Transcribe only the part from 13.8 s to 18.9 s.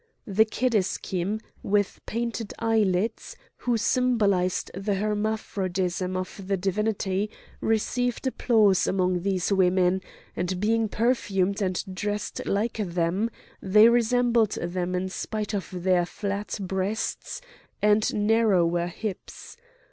resembled them in spite of their flat breasts and narrower